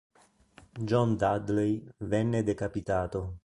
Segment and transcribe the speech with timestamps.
[0.79, 3.37] John Dudley venne decapitato.